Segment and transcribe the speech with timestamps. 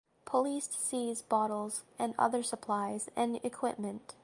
[0.25, 4.15] Police seized bottles and other supplies and equipment.